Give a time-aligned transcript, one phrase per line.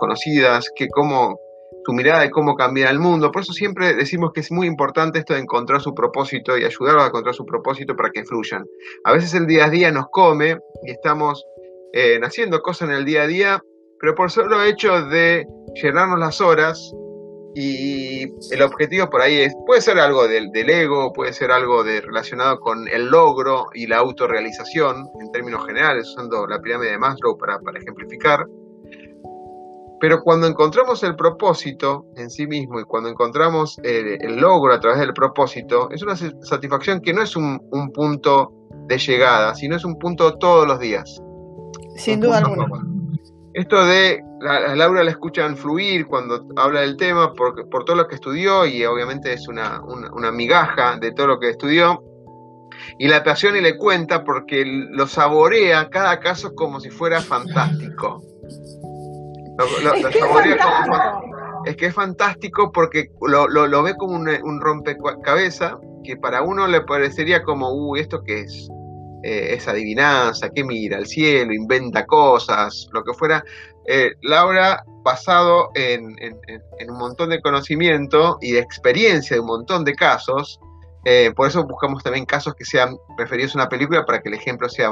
[0.00, 1.38] Conocidas, que cómo
[1.84, 3.30] su mirada de cómo cambiar el mundo.
[3.30, 7.04] Por eso siempre decimos que es muy importante esto de encontrar su propósito y ayudarlos
[7.04, 8.64] a encontrar su propósito para que fluyan.
[9.04, 11.44] A veces el día a día nos come y estamos
[11.92, 13.62] eh, haciendo cosas en el día a día,
[13.98, 15.46] pero por solo hecho de
[15.82, 16.92] llenarnos las horas
[17.54, 21.82] y el objetivo por ahí es, puede ser algo del, del ego, puede ser algo
[21.82, 26.98] de, relacionado con el logro y la autorrealización en términos generales, usando la pirámide de
[26.98, 28.46] Maslow para, para ejemplificar,
[30.00, 34.98] pero cuando encontramos el propósito en sí mismo y cuando encontramos el, logro a través
[34.98, 37.60] del propósito, es una satisfacción que no es un,
[37.92, 38.52] punto
[38.88, 41.20] de llegada, sino es un punto todos los días.
[41.96, 42.66] Sin duda alguna.
[43.52, 48.08] Esto de a Laura la escuchan fluir cuando habla del tema por, por todo lo
[48.08, 52.02] que estudió y obviamente es una, una, migaja de todo lo que estudió.
[52.98, 58.22] Y la apasiona y le cuenta porque lo saborea cada caso como si fuera fantástico
[61.64, 65.74] es, que es fantástico porque lo, ve como un, rompecabezas
[66.04, 68.68] que para uno le parecería como, uy, ¿esto qué es?
[69.22, 73.44] Eh, es adivinanza, que mira al cielo, inventa cosas, lo que fuera.
[73.86, 76.16] Eh, Laura, basado en,
[76.88, 80.58] un montón de conocimiento y de experiencia de un montón de casos,
[81.04, 84.36] eh, por eso buscamos también casos que sean referidos a una película para que el
[84.36, 84.90] ejemplo sea,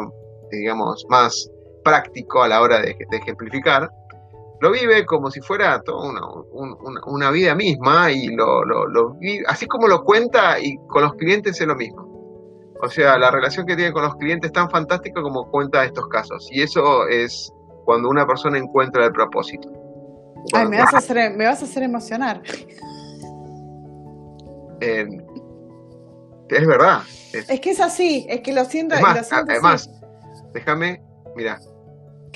[0.50, 1.50] digamos, más
[1.82, 3.91] práctico a la hora de ejemplificar
[4.60, 6.10] lo vive como si fuera toda
[7.06, 11.66] una, vida misma y lo, lo, así como lo cuenta y con los clientes es
[11.66, 12.08] lo mismo.
[12.80, 16.06] O sea, la relación que tiene con los clientes es tan fantástica como cuenta estos
[16.08, 16.48] casos.
[16.50, 17.52] Y eso es
[17.84, 19.68] cuando una persona encuentra el propósito.
[20.52, 22.42] Ay, me vas, a hacer, me vas a hacer emocionar.
[24.80, 27.02] es verdad.
[27.32, 28.94] Es, que es así, es que lo siento.
[29.30, 29.91] además,
[30.52, 31.02] déjame,
[31.34, 31.58] mira,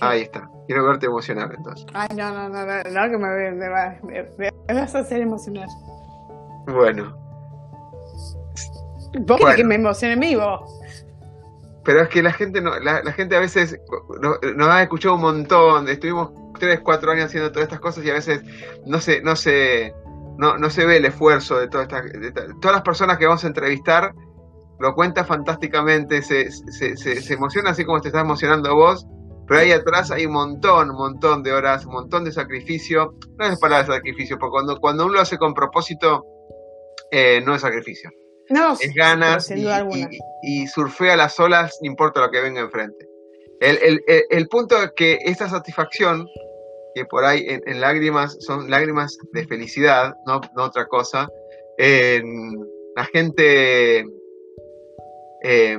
[0.01, 0.52] ahí está.
[0.73, 1.87] Quiero verte emocionar entonces.
[1.93, 5.69] Ay, no, no, no, no, no que me, me, me, vas a hacer emocionar.
[6.67, 7.15] Bueno.
[9.21, 9.55] Vos bueno.
[9.55, 10.65] que me emocione vivo.
[11.85, 13.79] Pero es que la gente no, la, la gente a veces
[14.23, 18.15] nos, ha escuchado un montón, estuvimos tres, cuatro años haciendo todas estas cosas y a
[18.15, 18.43] veces
[18.87, 19.93] no se, no se,
[20.39, 22.03] no, no se ve el esfuerzo de todas estas,
[22.63, 24.15] todas las personas que vamos a entrevistar,
[24.79, 29.07] lo cuenta fantásticamente, se, se, se, se emociona así como te estás emocionando vos,
[29.47, 33.15] pero ahí atrás hay un montón, un montón de horas, un montón de sacrificio.
[33.39, 36.25] No es palabra de sacrificio, porque cuando, cuando uno lo hace con propósito,
[37.11, 38.11] eh, no es sacrificio.
[38.51, 39.51] No, es ganas
[40.43, 43.07] y, surfea las olas, no importa lo que venga enfrente.
[43.61, 46.27] El, punto es que esta satisfacción,
[46.95, 51.29] que por ahí en, lágrimas son lágrimas de felicidad, no, otra cosa,
[51.79, 54.05] la gente
[55.45, 55.79] eh,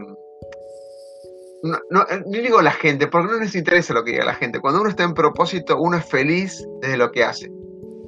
[1.64, 4.60] no, no, eh, digo la gente, porque no les interesa lo que diga la gente.
[4.60, 7.50] Cuando uno está en propósito, uno es feliz desde lo que hace,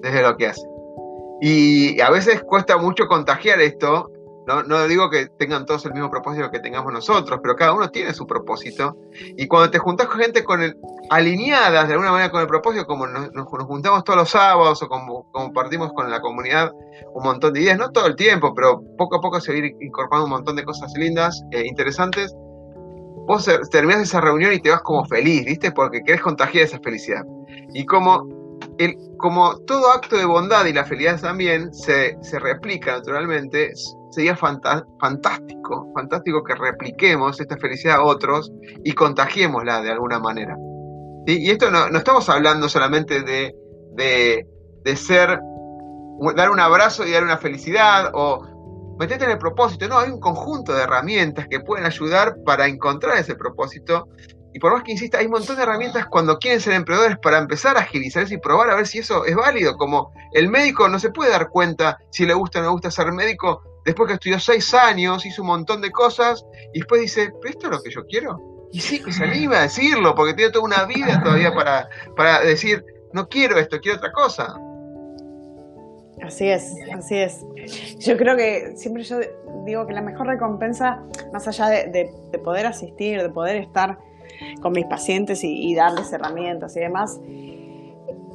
[0.01, 0.67] desde lo que hace.
[1.41, 4.11] Y a veces cuesta mucho contagiar esto.
[4.45, 7.89] No, no digo que tengan todos el mismo propósito que tengamos nosotros, pero cada uno
[7.89, 8.97] tiene su propósito.
[9.37, 10.75] Y cuando te juntas con gente con el,
[11.09, 14.87] alineadas de alguna manera con el propósito, como nos, nos, juntamos todos los sábados o
[14.87, 16.71] como compartimos con la comunidad
[17.13, 20.25] un montón de ideas, no todo el tiempo, pero poco a poco se va incorporando
[20.25, 22.35] un montón de cosas lindas, e interesantes
[23.27, 25.71] vos terminas esa reunión y te vas como feliz, ¿viste?
[25.71, 27.23] Porque querés contagiar esa felicidad.
[27.73, 28.27] Y como,
[28.77, 33.71] el, como todo acto de bondad y la felicidad también se, se replica naturalmente,
[34.11, 38.51] sería fantástico, fantástico que repliquemos esta felicidad a otros
[38.83, 40.55] y contagiémosla de alguna manera.
[41.27, 43.55] Y esto no, no, estamos hablando solamente de,
[43.93, 44.47] de,
[44.83, 45.39] de ser,
[46.35, 48.54] dar un abrazo y dar una felicidad o
[48.97, 49.87] metete en el propósito.
[49.87, 54.07] No, hay un conjunto de herramientas que pueden ayudar para encontrar ese propósito
[54.55, 57.39] y por más que insista, hay un montón de herramientas cuando quieren ser emprendedores para
[57.39, 59.75] empezar a agilizar eso y probar a ver si eso es válido.
[59.75, 62.89] Como el médico no se puede dar cuenta si le gusta o no le gusta
[62.89, 67.33] ser médico después que estudió seis años, hizo un montón de cosas y después dice,
[67.41, 68.69] ¿pero esto es lo que yo quiero?
[68.71, 72.39] Y sí, que se anima a decirlo porque tiene toda una vida todavía para, para
[72.39, 72.81] decir,
[73.11, 74.55] no quiero esto, quiero otra cosa.
[76.23, 77.41] Así es, así es.
[77.99, 79.19] Yo creo que siempre yo
[79.65, 81.03] digo que la mejor recompensa,
[81.33, 82.11] más allá de,
[82.43, 83.97] poder asistir, de poder estar
[84.61, 87.19] con mis pacientes y, darles herramientas y demás,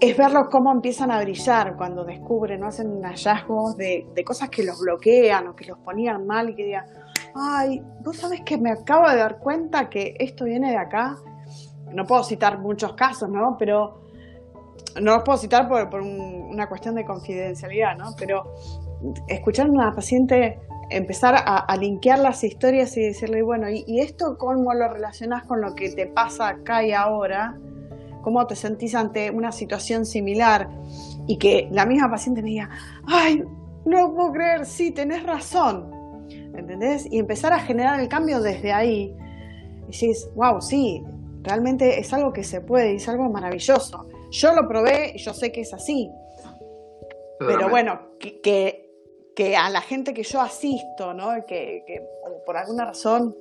[0.00, 4.80] es verlos cómo empiezan a brillar cuando descubren, no hacen hallazgos de, cosas que los
[4.80, 6.86] bloquean o que los ponían mal y que digan,
[7.34, 11.16] ay, vos sabes que me acabo de dar cuenta que esto viene de acá.
[11.92, 13.56] No puedo citar muchos casos, ¿no?
[13.58, 14.00] Pero
[15.00, 18.14] no los puedo citar por, una cuestión de confidencialidad, ¿no?
[18.16, 18.54] Pero
[19.28, 20.58] escuchar a una paciente
[20.90, 25.60] empezar a, a, linkear las historias y decirle, bueno, ¿y, esto cómo lo relacionas con
[25.60, 27.58] lo que te pasa acá y ahora?
[28.22, 30.68] ¿Cómo te sentís ante una situación similar?
[31.26, 32.70] Y que la misma paciente me diga,
[33.06, 33.42] ay,
[33.84, 36.26] no puedo creer, sí, tenés razón.
[36.28, 37.06] ¿Entendés?
[37.10, 39.16] Y empezar a generar el cambio desde ahí.
[39.88, 41.02] Y decís, wow, sí,
[41.42, 44.06] realmente es algo que se puede, es algo maravilloso.
[44.30, 46.10] Yo lo probé y yo sé que es así.
[47.38, 48.89] Pero bueno, que, que,
[49.56, 51.44] a la gente que yo asisto, ¿no?
[51.46, 52.02] que, que
[52.44, 53.34] por alguna razón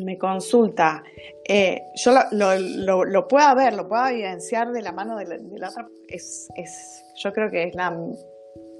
[0.00, 1.02] me consulta,
[1.46, 5.70] eh, yo lo, lo, lo, pueda ver, lo pueda evidenciar de la mano de la,
[6.08, 7.96] es, es, yo creo que es la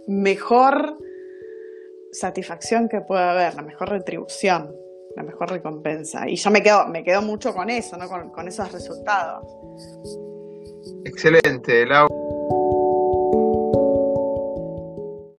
[0.06, 0.96] mejor
[2.12, 4.74] satisfacción que puede haber, la mejor retribución,
[5.16, 6.28] la mejor recompensa.
[6.28, 8.08] Y yo me quedo, me quedo mucho con eso, ¿no?
[8.08, 9.46] con, con esos resultados.
[11.04, 11.86] Excelente.